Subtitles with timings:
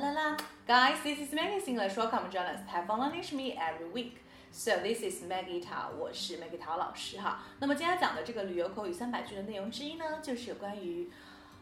[0.00, 0.36] 啦啦
[0.66, 1.94] Guys, this is Maggie English.
[1.94, 2.60] Welcome join us.
[2.68, 4.14] Have fun learning me every week.
[4.50, 7.42] So this is Maggie Tao，我是 Maggie 陶老师哈。
[7.58, 11.10] 那么今天讲的这个旅游口语三百句的内容之一呢，就是有关于，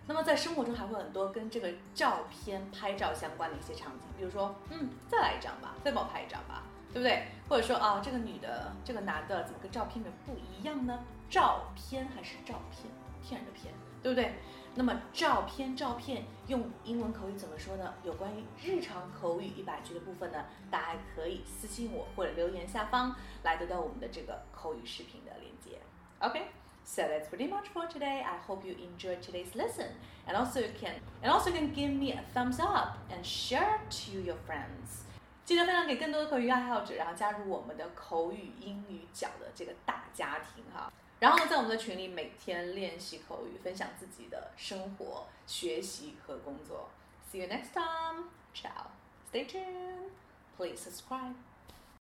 [0.06, 7.28] 那么在生活中还会很多跟这个照片拍照相关的一些场景，比如说，嗯，再来一张吧，再帮我拍一张吧，对不对？
[7.48, 11.00] 或者说啊，这个女的，这个男的怎么跟照片里面不一样呢？
[11.30, 12.92] 照片还是照片，
[13.24, 14.34] 骗人的骗，对不对？
[14.76, 17.94] 那么照片，照片用英文口语怎么说呢？
[18.04, 25.80] 有关于日常口语一百句的部分呢，大家可以私信我或者留言下方来得到我们的这个口语视频的链接。
[26.20, 26.48] OK。
[26.85, 28.25] So that's pretty much for today.
[28.25, 29.89] I hope you enjoyed today's lesson,
[30.27, 33.81] and also you can and also you can give me a thumbs up and share
[33.91, 35.05] to your friends.
[35.45, 40.91] 记得分享给更多的口语爱好者，然后加入我们的口语英语角的这个大家庭哈。
[41.21, 46.89] 然后呢，在我们的群里每天练习口语，分享自己的生活、学习和工作。
[47.31, 48.31] See you next time.
[48.55, 48.87] Ciao.
[49.31, 50.11] Stay tuned.
[50.57, 51.35] Please subscribe.